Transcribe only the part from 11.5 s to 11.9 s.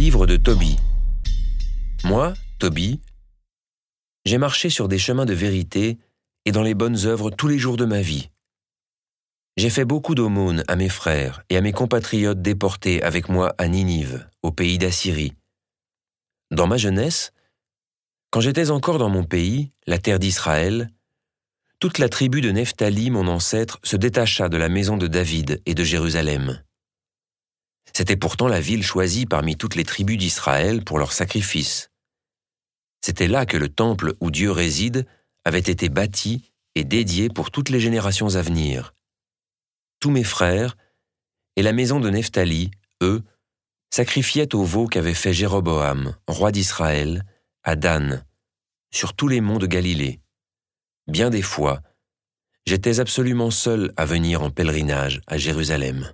et à mes